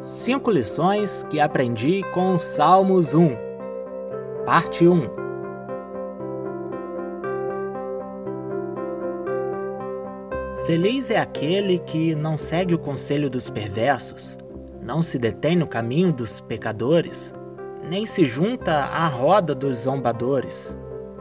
[0.00, 3.36] Cinco lições que aprendi com Salmos 1,
[4.46, 5.02] Parte 1
[10.64, 14.38] Feliz é aquele que não segue o conselho dos perversos,
[14.80, 17.34] não se detém no caminho dos pecadores,
[17.86, 20.74] nem se junta à roda dos zombadores.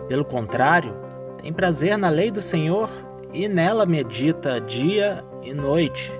[0.07, 0.95] Pelo contrário,
[1.41, 2.89] tem prazer na lei do Senhor
[3.33, 6.13] e nela medita dia e noite.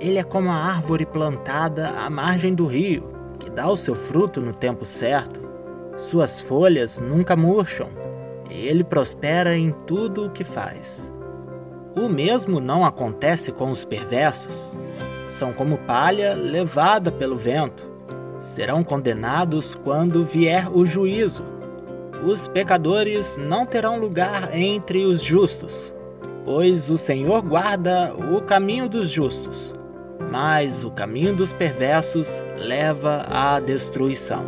[0.00, 3.04] Ele é como a árvore plantada à margem do rio,
[3.38, 5.42] que dá o seu fruto no tempo certo.
[5.94, 7.88] Suas folhas nunca murcham,
[8.48, 11.12] e ele prospera em tudo o que faz.
[11.94, 14.72] O mesmo não acontece com os perversos.
[15.28, 17.86] São como palha levada pelo vento.
[18.38, 21.44] Serão condenados quando vier o juízo.
[22.24, 25.92] Os pecadores não terão lugar entre os justos,
[26.42, 29.78] pois o Senhor guarda o caminho dos justos
[30.30, 34.44] mas o caminho dos perversos leva à destruição.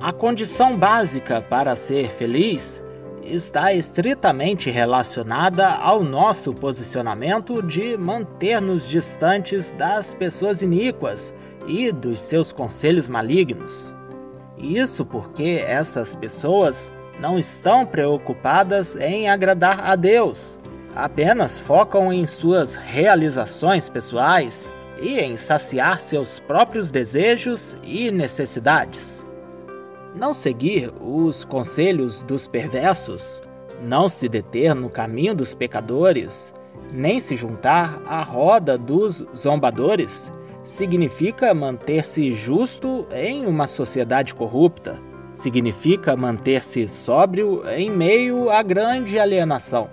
[0.00, 2.82] A condição básica para ser feliz
[3.30, 11.34] está estritamente relacionada ao nosso posicionamento de manter-nos distantes das pessoas iníquas
[11.66, 13.94] e dos seus conselhos malignos.
[14.56, 20.58] Isso porque essas pessoas não estão preocupadas em agradar a Deus,
[20.94, 29.27] apenas focam em suas realizações pessoais e em saciar seus próprios desejos e necessidades.
[30.18, 33.40] Não seguir os conselhos dos perversos,
[33.80, 36.52] não se deter no caminho dos pecadores,
[36.92, 40.32] nem se juntar à roda dos zombadores,
[40.64, 44.98] significa manter-se justo em uma sociedade corrupta,
[45.32, 49.88] significa manter-se sóbrio em meio à grande alienação.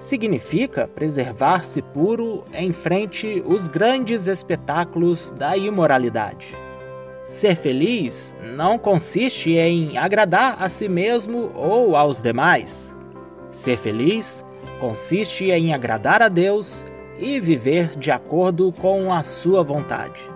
[0.00, 6.56] Significa preservar-se puro em frente os grandes espetáculos da imoralidade.
[7.30, 12.92] Ser feliz não consiste em agradar a si mesmo ou aos demais.
[13.52, 14.44] Ser feliz
[14.80, 16.84] consiste em agradar a Deus
[17.20, 20.28] e viver de acordo com a sua vontade.